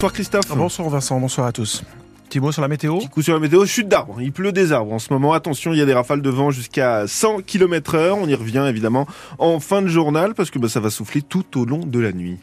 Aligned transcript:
Bonsoir 0.00 0.12
Christophe. 0.12 0.56
Bonsoir 0.56 0.88
Vincent, 0.90 1.18
bonsoir 1.18 1.48
à 1.48 1.50
tous. 1.50 1.82
Petit 2.28 2.38
mot 2.38 2.52
sur 2.52 2.62
la 2.62 2.68
météo 2.68 2.98
Petit 2.98 3.08
coup 3.08 3.20
sur 3.20 3.34
la 3.34 3.40
météo, 3.40 3.66
chute 3.66 3.88
d'arbres. 3.88 4.22
Il 4.22 4.30
pleut 4.30 4.52
des 4.52 4.70
arbres 4.70 4.92
en 4.92 5.00
ce 5.00 5.12
moment. 5.12 5.32
Attention, 5.32 5.72
il 5.72 5.78
y 5.80 5.82
a 5.82 5.86
des 5.86 5.92
rafales 5.92 6.22
de 6.22 6.30
vent 6.30 6.52
jusqu'à 6.52 7.08
100 7.08 7.42
km 7.42 7.96
heure. 7.96 8.16
On 8.16 8.28
y 8.28 8.34
revient 8.36 8.64
évidemment 8.68 9.08
en 9.40 9.58
fin 9.58 9.82
de 9.82 9.88
journal 9.88 10.34
parce 10.34 10.52
que 10.52 10.60
bah, 10.60 10.68
ça 10.68 10.78
va 10.78 10.90
souffler 10.90 11.20
tout 11.20 11.60
au 11.60 11.64
long 11.64 11.80
de 11.80 11.98
la 11.98 12.12
nuit. 12.12 12.38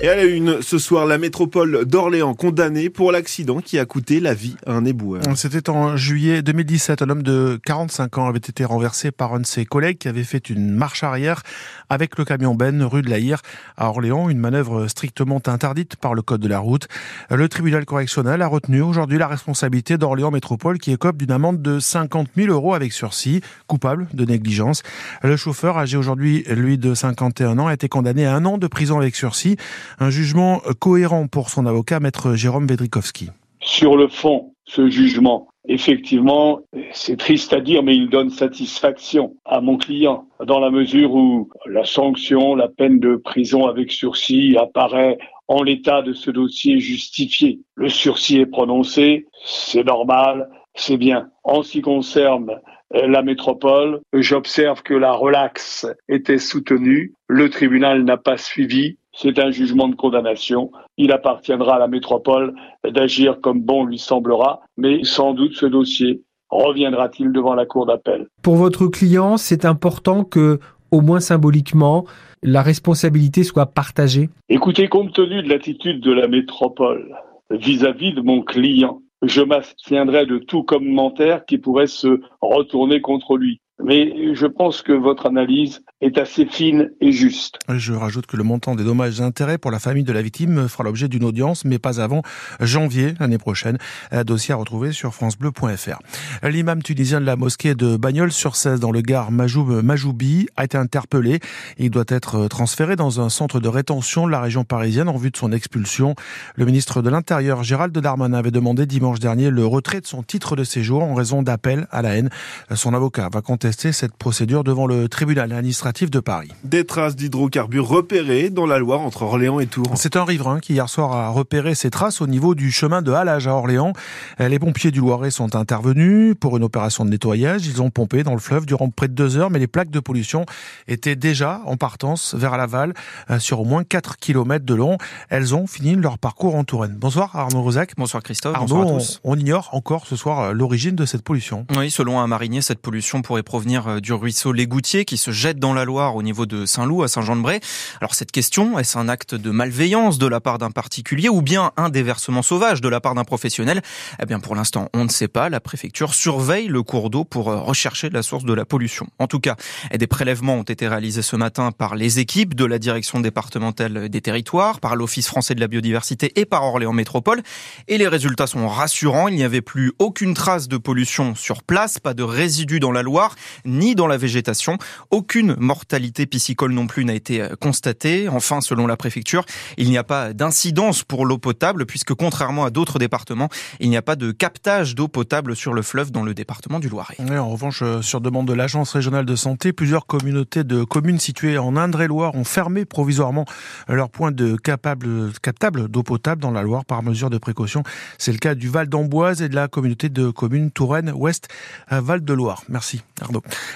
Et 0.00 0.08
à 0.08 0.14
la 0.14 0.22
une, 0.22 0.62
ce 0.62 0.78
soir, 0.78 1.06
la 1.06 1.18
métropole 1.18 1.84
d'Orléans 1.84 2.32
condamnée 2.32 2.88
pour 2.88 3.10
l'accident 3.10 3.60
qui 3.60 3.80
a 3.80 3.84
coûté 3.84 4.20
la 4.20 4.32
vie 4.32 4.54
à 4.64 4.74
un 4.74 4.84
éboueur. 4.84 5.22
C'était 5.34 5.68
en 5.68 5.96
juillet 5.96 6.40
2017. 6.40 7.02
Un 7.02 7.10
homme 7.10 7.24
de 7.24 7.58
45 7.66 8.18
ans 8.18 8.28
avait 8.28 8.38
été 8.38 8.64
renversé 8.64 9.10
par 9.10 9.34
un 9.34 9.40
de 9.40 9.46
ses 9.46 9.64
collègues 9.64 9.98
qui 9.98 10.06
avait 10.06 10.22
fait 10.22 10.50
une 10.50 10.70
marche 10.70 11.02
arrière 11.02 11.42
avec 11.90 12.16
le 12.16 12.24
camion 12.24 12.54
Ben 12.54 12.80
rue 12.84 13.02
de 13.02 13.10
la 13.10 13.18
Hire 13.18 13.42
à 13.76 13.88
Orléans, 13.88 14.28
une 14.28 14.38
manœuvre 14.38 14.86
strictement 14.86 15.42
interdite 15.46 15.96
par 15.96 16.14
le 16.14 16.22
code 16.22 16.42
de 16.42 16.48
la 16.48 16.60
route. 16.60 16.86
Le 17.28 17.48
tribunal 17.48 17.84
correctionnel 17.84 18.40
a 18.42 18.46
retenu 18.46 18.82
aujourd'hui 18.82 19.18
la 19.18 19.26
responsabilité 19.26 19.98
d'Orléans 19.98 20.30
Métropole 20.30 20.78
qui 20.78 20.92
écope 20.92 21.16
d'une 21.16 21.32
amende 21.32 21.60
de 21.60 21.80
50 21.80 22.28
000 22.36 22.52
euros 22.52 22.74
avec 22.74 22.92
sursis, 22.92 23.40
coupable 23.66 24.06
de 24.14 24.24
négligence. 24.24 24.84
Le 25.24 25.36
chauffeur, 25.36 25.76
âgé 25.76 25.96
aujourd'hui, 25.96 26.44
lui 26.48 26.78
de 26.78 26.94
51 26.94 27.58
ans, 27.58 27.66
a 27.66 27.74
été 27.74 27.88
condamné 27.88 28.26
à 28.26 28.36
un 28.36 28.44
an 28.44 28.58
de 28.58 28.66
prison 28.68 28.98
avec 28.98 29.16
sursis. 29.16 29.56
Un 29.98 30.10
jugement 30.10 30.60
cohérent 30.78 31.26
pour 31.26 31.50
son 31.50 31.66
avocat, 31.66 32.00
maître 32.00 32.34
Jérôme 32.34 32.66
Vedrikowski. 32.66 33.30
Sur 33.60 33.96
le 33.96 34.08
fond, 34.08 34.54
ce 34.64 34.88
jugement, 34.88 35.48
effectivement, 35.66 36.60
c'est 36.92 37.16
triste 37.16 37.52
à 37.52 37.60
dire, 37.60 37.82
mais 37.82 37.96
il 37.96 38.08
donne 38.08 38.30
satisfaction 38.30 39.34
à 39.44 39.60
mon 39.60 39.76
client, 39.76 40.26
dans 40.44 40.60
la 40.60 40.70
mesure 40.70 41.14
où 41.14 41.48
la 41.66 41.84
sanction, 41.84 42.54
la 42.54 42.68
peine 42.68 43.00
de 43.00 43.16
prison 43.16 43.66
avec 43.66 43.90
sursis 43.90 44.56
apparaît 44.56 45.18
en 45.48 45.62
l'état 45.62 46.02
de 46.02 46.12
ce 46.12 46.30
dossier 46.30 46.78
justifié. 46.78 47.60
Le 47.74 47.88
sursis 47.88 48.38
est 48.38 48.46
prononcé, 48.46 49.26
c'est 49.44 49.84
normal, 49.84 50.48
c'est 50.74 50.98
bien. 50.98 51.30
En 51.42 51.62
ce 51.62 51.72
qui 51.72 51.80
concerne 51.80 52.60
la 52.92 53.22
métropole, 53.22 54.00
j'observe 54.12 54.82
que 54.82 54.94
la 54.94 55.12
relaxe 55.12 55.86
était 56.08 56.38
soutenue, 56.38 57.12
le 57.26 57.50
tribunal 57.50 58.04
n'a 58.04 58.16
pas 58.16 58.38
suivi, 58.38 58.98
c'est 59.20 59.38
un 59.38 59.50
jugement 59.50 59.88
de 59.88 59.94
condamnation. 59.94 60.70
Il 60.96 61.12
appartiendra 61.12 61.76
à 61.76 61.78
la 61.78 61.88
métropole 61.88 62.54
d'agir 62.84 63.40
comme 63.40 63.60
bon 63.60 63.84
lui 63.84 63.98
semblera, 63.98 64.60
mais 64.76 65.04
sans 65.04 65.34
doute 65.34 65.54
ce 65.54 65.66
dossier 65.66 66.22
reviendra-t-il 66.50 67.32
devant 67.32 67.54
la 67.54 67.66
cour 67.66 67.84
d'appel. 67.84 68.26
Pour 68.42 68.56
votre 68.56 68.86
client, 68.86 69.36
c'est 69.36 69.64
important 69.64 70.24
que, 70.24 70.60
au 70.90 71.02
moins 71.02 71.20
symboliquement, 71.20 72.06
la 72.42 72.62
responsabilité 72.62 73.42
soit 73.42 73.66
partagée? 73.66 74.30
Écoutez, 74.48 74.88
compte 74.88 75.12
tenu 75.12 75.42
de 75.42 75.48
l'attitude 75.48 76.00
de 76.00 76.12
la 76.12 76.28
métropole 76.28 77.14
vis-à-vis 77.50 78.14
de 78.14 78.20
mon 78.20 78.42
client, 78.42 79.00
je 79.22 79.42
m'abstiendrai 79.42 80.26
de 80.26 80.38
tout 80.38 80.62
commentaire 80.62 81.44
qui 81.44 81.58
pourrait 81.58 81.86
se 81.86 82.20
retourner 82.40 83.00
contre 83.00 83.36
lui. 83.36 83.60
Mais 83.82 84.34
je 84.34 84.46
pense 84.46 84.82
que 84.82 84.92
votre 84.92 85.26
analyse 85.26 85.82
est 86.00 86.18
assez 86.18 86.46
fine 86.46 86.90
et 87.00 87.12
juste. 87.12 87.58
Je 87.68 87.92
rajoute 87.92 88.26
que 88.26 88.36
le 88.36 88.42
montant 88.42 88.74
des 88.74 88.84
dommages 88.84 89.20
et 89.20 89.22
intérêts 89.22 89.58
pour 89.58 89.70
la 89.70 89.78
famille 89.78 90.04
de 90.04 90.12
la 90.12 90.22
victime 90.22 90.68
fera 90.68 90.84
l'objet 90.84 91.08
d'une 91.08 91.24
audience, 91.24 91.64
mais 91.64 91.78
pas 91.78 92.00
avant 92.00 92.22
janvier 92.60 93.14
l'année 93.20 93.38
prochaine. 93.38 93.78
Un 94.10 94.24
dossier 94.24 94.52
à 94.52 94.56
retrouver 94.56 94.92
sur 94.92 95.14
francebleu.fr. 95.14 95.98
L'imam 96.42 96.82
tunisien 96.82 97.20
de 97.20 97.26
la 97.26 97.36
mosquée 97.36 97.74
de 97.74 97.96
Bagnols 97.96 98.32
sur 98.32 98.56
16 98.56 98.80
dans 98.80 98.90
le 98.90 99.00
Gard 99.00 99.30
Majoub 99.30 99.82
Majoubi 99.82 100.48
a 100.56 100.64
été 100.64 100.76
interpellé. 100.76 101.40
Il 101.78 101.90
doit 101.90 102.04
être 102.08 102.48
transféré 102.48 102.96
dans 102.96 103.20
un 103.20 103.28
centre 103.28 103.60
de 103.60 103.68
rétention 103.68 104.26
de 104.26 104.32
la 104.32 104.40
région 104.40 104.64
parisienne 104.64 105.08
en 105.08 105.16
vue 105.16 105.30
de 105.30 105.36
son 105.36 105.52
expulsion. 105.52 106.14
Le 106.56 106.64
ministre 106.64 107.00
de 107.02 107.10
l'Intérieur, 107.10 107.62
Gérald 107.62 107.96
Darmanin, 107.96 108.38
avait 108.38 108.50
demandé 108.50 108.86
dimanche 108.86 109.20
dernier 109.20 109.50
le 109.50 109.64
retrait 109.66 110.00
de 110.00 110.06
son 110.06 110.22
titre 110.22 110.56
de 110.56 110.64
séjour 110.64 111.02
en 111.02 111.14
raison 111.14 111.42
d'appel 111.42 111.86
à 111.90 112.02
la 112.02 112.16
haine. 112.16 112.30
Son 112.74 112.94
avocat 112.94 113.28
va 113.32 113.40
contester 113.68 113.92
cette 113.92 114.16
procédure 114.16 114.64
devant 114.64 114.86
le 114.86 115.10
tribunal 115.10 115.52
administratif 115.52 116.10
de 116.10 116.20
Paris. 116.20 116.48
Des 116.64 116.86
traces 116.86 117.16
d'hydrocarbures 117.16 117.86
repérées 117.86 118.48
dans 118.48 118.64
la 118.64 118.78
Loire 118.78 119.02
entre 119.02 119.24
Orléans 119.24 119.60
et 119.60 119.66
Tours. 119.66 119.92
C'est 119.94 120.16
un 120.16 120.24
riverain 120.24 120.58
qui 120.58 120.72
hier 120.72 120.88
soir 120.88 121.12
a 121.12 121.28
repéré 121.28 121.74
ces 121.74 121.90
traces 121.90 122.22
au 122.22 122.26
niveau 122.26 122.54
du 122.54 122.70
chemin 122.70 123.02
de 123.02 123.12
Halage 123.12 123.46
à 123.46 123.52
Orléans. 123.52 123.92
Les 124.38 124.58
pompiers 124.58 124.90
du 124.90 125.00
Loiret 125.00 125.30
sont 125.30 125.54
intervenus 125.54 126.34
pour 126.40 126.56
une 126.56 126.64
opération 126.64 127.04
de 127.04 127.10
nettoyage. 127.10 127.66
Ils 127.66 127.82
ont 127.82 127.90
pompé 127.90 128.22
dans 128.22 128.32
le 128.32 128.38
fleuve 128.38 128.64
durant 128.64 128.88
près 128.88 129.06
de 129.06 129.12
deux 129.12 129.36
heures, 129.36 129.50
mais 129.50 129.58
les 129.58 129.66
plaques 129.66 129.90
de 129.90 130.00
pollution 130.00 130.46
étaient 130.86 131.16
déjà 131.16 131.60
en 131.66 131.76
partance 131.76 132.34
vers 132.34 132.56
Laval 132.56 132.94
euh, 133.28 133.38
sur 133.38 133.60
au 133.60 133.64
moins 133.66 133.84
4 133.84 134.16
km 134.16 134.64
de 134.64 134.74
long. 134.74 134.96
Elles 135.28 135.54
ont 135.54 135.66
fini 135.66 135.94
leur 135.94 136.16
parcours 136.16 136.54
en 136.54 136.64
Touraine. 136.64 136.96
Bonsoir 136.98 137.36
Arnaud 137.36 137.60
Rosac. 137.60 137.92
Bonsoir 137.98 138.22
Christophe. 138.22 138.54
Arnaud, 138.54 138.76
Bonsoir 138.76 138.96
à 138.96 138.98
tous. 138.98 139.20
On, 139.24 139.32
on 139.32 139.36
ignore 139.36 139.68
encore 139.72 140.06
ce 140.06 140.16
soir 140.16 140.40
euh, 140.40 140.52
l'origine 140.52 140.96
de 140.96 141.04
cette 141.04 141.22
pollution. 141.22 141.66
Oui, 141.76 141.90
selon 141.90 142.18
un 142.18 142.26
marinier, 142.26 142.62
cette 142.62 142.80
pollution 142.80 143.20
pourrait 143.20 143.42
provenir 143.42 143.57
euh, 143.66 144.00
du 144.00 144.12
ruisseau 144.12 144.52
Légoutier 144.52 145.04
qui 145.04 145.16
se 145.16 145.30
jette 145.30 145.58
dans 145.58 145.74
la 145.74 145.84
Loire 145.84 146.16
au 146.16 146.22
niveau 146.22 146.46
de 146.46 146.66
Saint-Loup 146.66 147.02
à 147.02 147.08
Saint-Jean-de-Bray. 147.08 147.60
Alors 148.00 148.14
cette 148.14 148.32
question, 148.32 148.78
est-ce 148.78 148.98
un 148.98 149.08
acte 149.08 149.34
de 149.34 149.50
malveillance 149.50 150.18
de 150.18 150.26
la 150.26 150.40
part 150.40 150.58
d'un 150.58 150.70
particulier 150.70 151.28
ou 151.28 151.42
bien 151.42 151.72
un 151.76 151.88
déversement 151.88 152.42
sauvage 152.42 152.80
de 152.80 152.88
la 152.88 153.00
part 153.00 153.14
d'un 153.14 153.24
professionnel? 153.24 153.82
Eh 154.22 154.26
bien 154.26 154.40
pour 154.40 154.54
l'instant, 154.54 154.88
on 154.94 155.04
ne 155.04 155.08
sait 155.08 155.28
pas. 155.28 155.48
La 155.48 155.60
préfecture 155.60 156.14
surveille 156.14 156.68
le 156.68 156.82
cours 156.82 157.10
d'eau 157.10 157.24
pour 157.24 157.50
euh, 157.50 157.60
rechercher 157.60 158.10
la 158.10 158.22
source 158.22 158.44
de 158.44 158.52
la 158.52 158.64
pollution. 158.64 159.08
En 159.18 159.26
tout 159.26 159.40
cas, 159.40 159.56
des 159.94 160.06
prélèvements 160.06 160.54
ont 160.54 160.62
été 160.62 160.88
réalisés 160.88 161.22
ce 161.22 161.36
matin 161.36 161.72
par 161.72 161.96
les 161.96 162.18
équipes 162.18 162.54
de 162.54 162.64
la 162.64 162.78
direction 162.78 163.20
départementale 163.20 164.08
des 164.08 164.20
territoires, 164.20 164.80
par 164.80 164.96
l'Office 164.96 165.26
français 165.26 165.54
de 165.54 165.60
la 165.60 165.68
biodiversité 165.68 166.32
et 166.38 166.44
par 166.44 166.64
Orléans 166.64 166.92
Métropole. 166.92 167.42
Et 167.88 167.98
les 167.98 168.08
résultats 168.08 168.46
sont 168.46 168.68
rassurants. 168.68 169.28
Il 169.28 169.36
n'y 169.36 169.44
avait 169.44 169.62
plus 169.62 169.92
aucune 169.98 170.34
trace 170.34 170.68
de 170.68 170.76
pollution 170.76 171.34
sur 171.34 171.62
place, 171.62 171.98
pas 171.98 172.14
de 172.14 172.22
résidus 172.22 172.80
dans 172.80 172.92
la 172.92 173.02
Loire, 173.02 173.34
ni 173.64 173.94
dans 173.94 174.06
la 174.06 174.16
végétation. 174.16 174.78
Aucune 175.10 175.56
mortalité 175.58 176.26
piscicole 176.26 176.72
non 176.72 176.86
plus 176.86 177.04
n'a 177.04 177.14
été 177.14 177.42
euh, 177.42 177.54
constatée. 177.60 178.28
Enfin, 178.28 178.60
selon 178.60 178.86
la 178.86 178.96
préfecture, 178.96 179.44
il 179.76 179.88
n'y 179.88 179.98
a 179.98 180.04
pas 180.04 180.32
d'incidence 180.32 181.02
pour 181.02 181.26
l'eau 181.26 181.38
potable 181.38 181.86
puisque 181.86 182.14
contrairement 182.14 182.64
à 182.64 182.70
d'autres 182.70 182.98
départements, 182.98 183.48
il 183.80 183.90
n'y 183.90 183.96
a 183.96 184.02
pas 184.02 184.16
de 184.16 184.30
captage 184.32 184.94
d'eau 184.94 185.08
potable 185.08 185.56
sur 185.56 185.74
le 185.74 185.82
fleuve 185.82 186.10
dans 186.10 186.22
le 186.22 186.34
département 186.34 186.78
du 186.80 186.88
Loiret. 186.88 187.16
Oui, 187.18 187.36
en 187.36 187.48
revanche, 187.48 187.82
euh, 187.82 188.02
sur 188.02 188.20
demande 188.20 188.46
de 188.48 188.52
l'Agence 188.52 188.92
régionale 188.92 189.26
de 189.26 189.36
santé, 189.36 189.72
plusieurs 189.72 190.06
communautés 190.06 190.64
de 190.64 190.84
communes 190.84 191.18
situées 191.18 191.58
en 191.58 191.76
Indre-et-Loire 191.76 192.34
ont 192.34 192.44
fermé 192.44 192.84
provisoirement 192.84 193.44
leur 193.88 194.10
point 194.10 194.32
de 194.32 194.56
capable, 194.56 195.32
captable 195.42 195.88
d'eau 195.88 196.02
potable 196.02 196.40
dans 196.40 196.50
la 196.50 196.62
Loire 196.62 196.84
par 196.84 197.02
mesure 197.02 197.30
de 197.30 197.38
précaution. 197.38 197.82
C'est 198.18 198.32
le 198.32 198.38
cas 198.38 198.54
du 198.54 198.68
Val 198.68 198.88
d'Amboise 198.88 199.42
et 199.42 199.48
de 199.48 199.54
la 199.54 199.68
communauté 199.68 200.08
de 200.08 200.30
communes 200.30 200.70
Touraine 200.70 201.12
Ouest 201.14 201.48
Val 201.90 202.24
de 202.24 202.32
Loire. 202.32 202.62
Merci. 202.68 203.02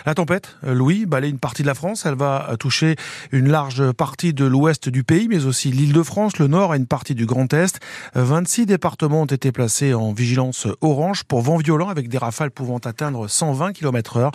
La 0.06 0.14
tempête, 0.14 0.56
euh, 0.64 0.74
Louis, 0.74 1.06
balaye 1.06 1.30
une 1.30 1.38
partie 1.38 1.62
de 1.62 1.66
la 1.66 1.74
France. 1.74 2.06
Elle 2.06 2.14
va 2.14 2.54
toucher 2.58 2.96
une 3.30 3.48
large 3.48 3.92
partie 3.92 4.32
de 4.32 4.44
l'ouest 4.44 4.88
du 4.88 5.04
pays, 5.04 5.28
mais 5.28 5.44
aussi 5.44 5.70
l'île 5.70 5.92
de 5.92 6.02
France, 6.02 6.38
le 6.38 6.46
nord 6.46 6.74
et 6.74 6.78
une 6.78 6.86
partie 6.86 7.14
du 7.14 7.26
Grand 7.26 7.52
Est. 7.52 7.80
26 8.14 8.66
départements 8.66 9.22
ont 9.22 9.26
été 9.26 9.52
placés 9.52 9.94
en 9.94 10.12
vigilance 10.12 10.66
orange 10.80 11.24
pour 11.24 11.42
vent 11.42 11.56
violent 11.56 11.88
avec 11.88 12.08
des 12.08 12.18
rafales 12.18 12.50
pouvant 12.50 12.78
atteindre 12.78 13.28
120 13.28 13.72
km 13.72 14.16
heure. 14.16 14.32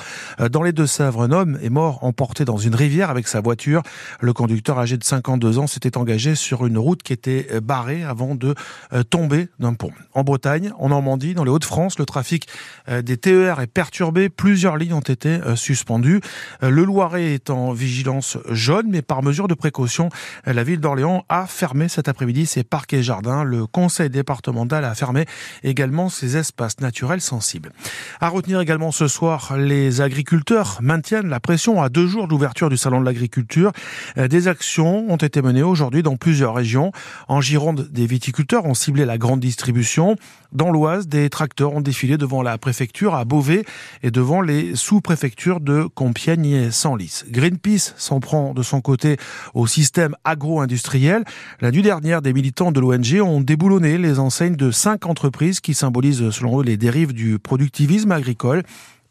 Dans 0.51 0.63
les 0.63 0.71
Deux-Sèvres, 0.71 1.23
un 1.23 1.31
homme 1.31 1.57
est 1.61 1.69
mort 1.69 2.03
emporté 2.03 2.45
dans 2.45 2.57
une 2.57 2.75
rivière 2.75 3.09
avec 3.09 3.27
sa 3.27 3.41
voiture. 3.41 3.81
Le 4.21 4.33
conducteur 4.33 4.79
âgé 4.79 4.97
de 4.97 5.03
52 5.03 5.59
ans 5.59 5.67
s'était 5.67 5.97
engagé 5.97 6.35
sur 6.35 6.65
une 6.65 6.77
route 6.77 7.03
qui 7.03 7.13
était 7.13 7.47
barrée 7.61 8.03
avant 8.03 8.35
de 8.35 8.55
euh, 8.93 9.03
tomber 9.03 9.49
d'un 9.59 9.73
pont. 9.73 9.91
En 10.13 10.23
Bretagne, 10.23 10.71
en 10.79 10.89
Normandie, 10.89 11.33
dans 11.33 11.43
les 11.43 11.51
Hauts-de-France, 11.51 11.99
le 11.99 12.05
trafic 12.05 12.47
euh, 12.89 13.01
des 13.01 13.17
TER 13.17 13.59
est 13.59 13.67
perturbé. 13.67 14.29
Plusieurs 14.29 14.77
lignes 14.77 14.93
ont 14.93 14.99
été 14.99 15.15
euh, 15.25 15.55
suspendues. 15.55 16.21
Le 16.61 16.83
Loiret 16.83 17.33
est 17.33 17.49
en 17.49 17.71
vigilance 17.71 18.37
jaune, 18.49 18.87
mais 18.89 19.01
par 19.01 19.23
mesure 19.23 19.47
de 19.47 19.53
précaution, 19.53 20.09
la 20.45 20.63
ville 20.63 20.79
d'Orléans 20.79 21.25
a 21.29 21.47
fermé 21.47 21.87
cet 21.87 22.07
après-midi 22.07 22.45
ses 22.45 22.63
parcs 22.63 22.93
et 22.93 23.03
jardins. 23.03 23.43
Le 23.43 23.65
conseil 23.65 24.09
départemental 24.09 24.85
a 24.85 24.93
fermé 24.95 25.25
également 25.63 26.09
ses 26.09 26.37
espaces 26.37 26.79
naturels 26.79 27.21
sensibles. 27.21 27.71
À 28.19 28.29
retenir 28.29 28.59
également 28.59 28.91
ce 28.91 29.07
soir, 29.07 29.57
les 29.57 30.01
agriculteurs 30.01 30.77
maintiennent 30.81 31.29
la 31.29 31.39
pression 31.39 31.81
à 31.81 31.89
deux 31.89 32.07
jours 32.07 32.27
d'ouverture 32.27 32.69
du 32.69 32.77
salon 32.77 32.99
de 32.99 33.05
l'agriculture. 33.05 33.71
Des 34.15 34.47
actions 34.47 35.09
ont 35.09 35.17
été 35.17 35.41
menées 35.41 35.63
aujourd'hui 35.63 36.03
dans 36.03 36.15
plusieurs 36.15 36.55
régions. 36.55 36.91
En 37.27 37.41
Gironde, 37.41 37.87
des 37.91 38.05
viticulteurs 38.05 38.65
ont 38.65 38.73
ciblé 38.73 39.05
la 39.05 39.17
grande 39.17 39.39
distribution. 39.39 40.15
Dans 40.53 40.71
l'Oise, 40.71 41.07
des 41.07 41.29
tracteurs 41.29 41.73
ont 41.73 41.81
défilé 41.81 42.17
devant 42.17 42.41
la 42.41 42.57
préfecture 42.57 43.15
à 43.15 43.25
Beauvais 43.25 43.63
et 44.03 44.11
devant 44.11 44.41
les 44.41 44.75
sous-préfectures 45.07 45.61
de 45.61 45.83
Compiègne 45.83 46.47
et 46.47 46.69
Senlis. 46.69 47.23
Greenpeace 47.29 47.93
s'en 47.95 48.19
prend 48.19 48.53
de 48.53 48.61
son 48.61 48.81
côté 48.81 49.15
au 49.53 49.65
système 49.65 50.13
agro-industriel. 50.25 51.23
La 51.61 51.71
nuit 51.71 51.81
dernière, 51.81 52.21
des 52.21 52.33
militants 52.33 52.73
de 52.73 52.81
l'ONG 52.81 53.21
ont 53.21 53.39
déboulonné 53.39 53.97
les 53.97 54.19
enseignes 54.19 54.57
de 54.57 54.69
cinq 54.69 55.05
entreprises 55.05 55.61
qui 55.61 55.73
symbolisent 55.73 56.29
selon 56.31 56.59
eux 56.59 56.63
les 56.65 56.75
dérives 56.75 57.13
du 57.13 57.39
productivisme 57.39 58.11
agricole. 58.11 58.63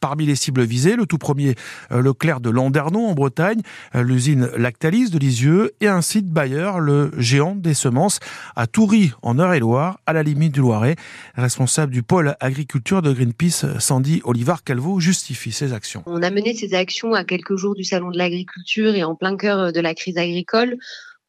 Parmi 0.06 0.24
les 0.24 0.36
cibles 0.36 0.62
visées, 0.62 0.94
le 0.94 1.04
tout 1.04 1.18
premier, 1.18 1.56
le 1.90 2.12
Clair 2.12 2.38
de 2.38 2.48
Landerneau 2.48 3.06
en 3.06 3.14
Bretagne, 3.14 3.60
l'usine 3.92 4.48
Lactalis 4.56 5.10
de 5.10 5.18
Lisieux 5.18 5.72
et 5.80 5.88
un 5.88 6.00
site 6.00 6.26
Bayer, 6.26 6.70
le 6.78 7.10
géant 7.18 7.56
des 7.56 7.74
semences, 7.74 8.20
à 8.54 8.68
Toury 8.68 9.10
en 9.22 9.36
Eure-et-Loire, 9.40 9.98
à 10.06 10.12
la 10.12 10.22
limite 10.22 10.54
du 10.54 10.60
Loiret. 10.60 10.94
Responsable 11.34 11.92
du 11.92 12.04
pôle 12.04 12.36
agriculture 12.38 13.02
de 13.02 13.12
Greenpeace, 13.12 13.80
Sandy 13.80 14.20
Olivar 14.22 14.62
Calvo 14.62 15.00
justifie 15.00 15.50
ses 15.50 15.72
actions. 15.72 16.04
On 16.06 16.22
a 16.22 16.30
mené 16.30 16.54
ces 16.54 16.74
actions 16.74 17.12
à 17.12 17.24
quelques 17.24 17.56
jours 17.56 17.74
du 17.74 17.82
salon 17.82 18.12
de 18.12 18.16
l'agriculture 18.16 18.94
et 18.94 19.02
en 19.02 19.16
plein 19.16 19.36
cœur 19.36 19.72
de 19.72 19.80
la 19.80 19.92
crise 19.92 20.18
agricole 20.18 20.76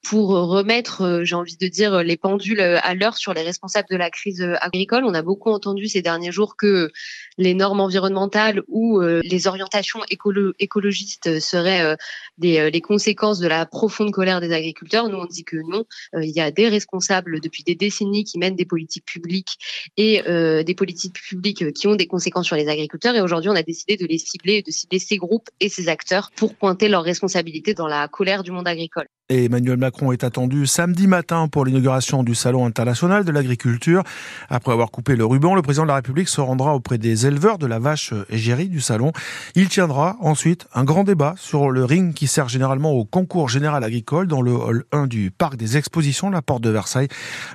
pour 0.09 0.29
remettre, 0.29 1.01
euh, 1.01 1.23
j'ai 1.25 1.35
envie 1.35 1.57
de 1.57 1.67
dire, 1.67 2.01
les 2.01 2.15
pendules 2.15 2.61
euh, 2.61 2.79
à 2.81 2.95
l'heure 2.95 3.17
sur 3.17 3.33
les 3.33 3.41
responsables 3.41 3.89
de 3.91 3.97
la 3.97 4.09
crise 4.09 4.41
euh, 4.41 4.55
agricole. 4.61 5.03
On 5.03 5.13
a 5.13 5.21
beaucoup 5.21 5.49
entendu 5.49 5.87
ces 5.87 6.01
derniers 6.01 6.31
jours 6.31 6.55
que 6.55 6.91
les 7.37 7.53
normes 7.53 7.81
environnementales 7.81 8.63
ou 8.67 8.99
les 8.99 9.47
orientations 9.47 9.99
écologistes 10.09 11.39
seraient 11.39 11.95
les 12.39 12.81
conséquences 12.81 13.37
de 13.37 13.47
la 13.47 13.67
profonde 13.67 14.11
colère 14.11 14.41
des 14.41 14.51
agriculteurs. 14.51 15.07
Nous, 15.07 15.17
on 15.17 15.25
dit 15.25 15.43
que 15.43 15.57
non. 15.57 15.85
Il 16.19 16.31
y 16.31 16.39
a 16.39 16.49
des 16.49 16.67
responsables 16.67 17.39
depuis 17.39 17.63
des 17.63 17.75
décennies 17.75 18.23
qui 18.23 18.39
mènent 18.39 18.55
des 18.55 18.65
politiques 18.65 19.05
publiques 19.05 19.59
et 19.97 20.23
des 20.63 20.75
politiques 20.75 21.21
publiques 21.21 21.73
qui 21.73 21.87
ont 21.87 21.95
des 21.95 22.07
conséquences 22.07 22.47
sur 22.47 22.55
les 22.55 22.67
agriculteurs. 22.67 23.15
Et 23.15 23.21
aujourd'hui, 23.21 23.51
on 23.51 23.55
a 23.55 23.63
décidé 23.63 23.97
de 23.97 24.07
les 24.07 24.17
cibler, 24.17 24.63
de 24.63 24.71
cibler 24.71 24.97
ces 24.97 25.17
groupes 25.17 25.49
et 25.59 25.69
ces 25.69 25.89
acteurs 25.89 26.31
pour 26.35 26.55
pointer 26.55 26.89
leurs 26.89 27.03
responsabilités 27.03 27.75
dans 27.75 27.87
la 27.87 28.07
colère 28.07 28.41
du 28.41 28.49
monde 28.49 28.67
agricole. 28.67 29.07
Emmanuel 29.29 29.75
Macron 29.75 30.13
est 30.13 30.23
attendu 30.23 30.65
samedi 30.65 31.05
matin 31.05 31.49
pour 31.49 31.65
l'inauguration 31.65 32.23
du 32.23 32.33
Salon 32.33 32.65
international 32.65 33.25
de 33.25 33.31
l'agriculture. 33.33 34.03
Après 34.49 34.71
avoir 34.71 34.89
coupé 34.89 35.17
le 35.17 35.25
ruban, 35.25 35.53
le 35.53 35.61
président 35.61 35.83
de 35.83 35.89
la 35.89 35.95
République 35.95 36.29
se 36.29 36.39
rendra 36.39 36.73
auprès 36.73 36.97
des 36.97 37.27
éleveurs 37.27 37.57
de 37.57 37.65
la 37.65 37.77
vache 37.77 38.13
égérie 38.29 38.69
du 38.69 38.79
Salon. 38.79 39.11
Il 39.53 39.67
tiendra 39.67 40.15
ensuite 40.21 40.67
un 40.73 40.85
grand 40.85 41.03
débat 41.03 41.35
sur 41.37 41.71
le 41.71 41.83
ring 41.83 42.13
qui 42.13 42.27
sert 42.27 42.47
généralement 42.47 42.93
au 42.93 43.03
concours 43.03 43.49
général 43.49 43.83
agricole 43.83 44.27
dans 44.27 44.41
le 44.41 44.53
hall 44.53 44.85
1 44.93 45.07
du 45.07 45.29
parc 45.29 45.57
des 45.57 45.75
expositions, 45.75 46.29
la 46.29 46.41
porte 46.41 46.63
de 46.63 46.69
Versailles. 46.69 47.09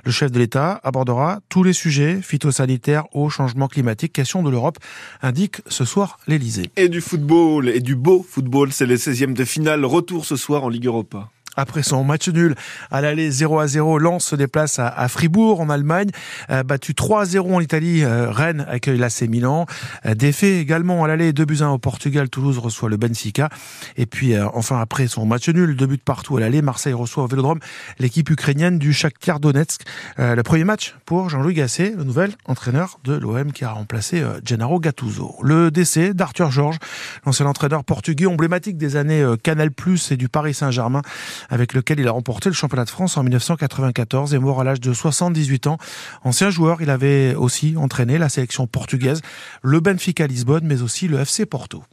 Le 0.05 0.11
chef 0.11 0.31
de 0.31 0.37
l'État 0.37 0.79
abordera 0.83 1.39
tous 1.49 1.63
les 1.63 1.73
sujets 1.73 2.21
phytosanitaires, 2.21 3.05
au 3.15 3.29
changement 3.29 3.67
climatique, 3.67 4.13
question 4.13 4.43
de 4.43 4.51
l'Europe, 4.51 4.77
indique 5.23 5.61
ce 5.65 5.85
soir 5.85 6.19
l'Elysée. 6.27 6.69
Et 6.77 6.87
du 6.87 7.01
football, 7.01 7.67
et 7.67 7.79
du 7.79 7.95
beau 7.95 8.23
football, 8.27 8.71
c'est 8.71 8.85
les 8.85 8.97
16e 8.97 9.33
de 9.33 9.43
finale. 9.43 9.85
Retour 9.85 10.25
ce 10.25 10.35
soir 10.35 10.65
en 10.65 10.69
Ligue 10.69 10.85
Europa. 10.85 11.31
Après 11.55 11.83
son 11.83 12.03
match 12.03 12.29
nul 12.29 12.55
à 12.89 13.01
l'aller 13.01 13.29
0 13.29 13.59
à 13.59 13.67
0, 13.67 13.99
Lens 13.99 14.25
se 14.25 14.35
déplace 14.35 14.79
à, 14.79 15.07
Fribourg 15.07 15.61
en 15.61 15.69
Allemagne, 15.69 16.09
euh, 16.49 16.63
battu 16.63 16.95
3 16.95 17.21
à 17.21 17.25
0 17.25 17.55
en 17.55 17.59
Italie, 17.59 18.03
euh, 18.03 18.31
Rennes 18.31 18.65
accueille 18.67 18.97
l'AC 18.97 19.23
Milan, 19.23 19.65
euh, 20.05 20.15
défait 20.15 20.57
également 20.57 21.03
à 21.03 21.07
l'aller 21.07 21.31
2 21.31 21.45
buts 21.45 21.57
1 21.61 21.69
au 21.69 21.77
Portugal, 21.77 22.29
Toulouse 22.29 22.57
reçoit 22.57 22.89
le 22.89 22.97
Benfica 22.97 23.49
et 23.97 24.05
puis 24.05 24.39
enfin 24.39 24.79
après 24.79 25.07
son 25.07 25.25
match 25.25 25.47
nul, 25.49 25.75
2 25.75 25.85
buts 25.85 25.97
partout 25.97 26.37
à 26.37 26.39
l'aller, 26.39 26.61
Marseille 26.61 26.93
reçoit 26.93 27.23
au 27.23 27.27
Vélodrome 27.27 27.59
l'équipe 27.99 28.29
ukrainienne 28.29 28.79
du 28.79 28.93
Shakhtar 28.93 29.39
Donetsk. 29.39 29.81
le 30.17 30.41
premier 30.41 30.63
match 30.63 30.95
pour 31.05 31.29
Jean-Louis 31.29 31.53
Gasset, 31.53 31.93
le 31.95 32.03
nouvel 32.03 32.31
entraîneur 32.45 32.99
de 33.03 33.13
l'OM 33.13 33.51
qui 33.51 33.63
a 33.65 33.71
remplacé 33.71 34.23
Gennaro 34.43 34.79
Gattuso. 34.79 35.35
Le 35.43 35.69
décès 35.71 36.13
d'Arthur 36.13 36.51
Georges, 36.51 36.77
l'ancien 37.25 37.45
entraîneur 37.45 37.83
portugais 37.83 38.25
emblématique 38.25 38.77
des 38.77 38.95
années 38.95 39.23
Canal+ 39.43 39.69
et 40.11 40.17
du 40.17 40.29
Paris 40.29 40.53
Saint-Germain 40.53 41.01
avec 41.49 41.73
lequel 41.73 41.99
il 41.99 42.07
a 42.07 42.11
remporté 42.11 42.49
le 42.49 42.55
championnat 42.55 42.85
de 42.85 42.89
France 42.89 43.17
en 43.17 43.23
1994 43.23 44.33
et 44.33 44.39
mort 44.39 44.61
à 44.61 44.63
l'âge 44.63 44.81
de 44.81 44.93
78 44.93 45.67
ans. 45.67 45.77
Ancien 46.23 46.49
joueur, 46.49 46.81
il 46.81 46.89
avait 46.89 47.35
aussi 47.35 47.75
entraîné 47.77 48.17
la 48.17 48.29
sélection 48.29 48.67
portugaise, 48.67 49.21
le 49.61 49.79
Benfica 49.79 50.27
Lisbonne, 50.27 50.65
mais 50.65 50.81
aussi 50.81 51.07
le 51.07 51.19
FC 51.19 51.45
Porto. 51.45 51.83